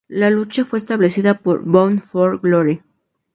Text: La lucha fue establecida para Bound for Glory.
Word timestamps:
La 0.07 0.31
lucha 0.31 0.65
fue 0.65 0.79
establecida 0.79 1.37
para 1.37 1.59
Bound 1.59 2.01
for 2.03 2.39
Glory. 2.39 2.81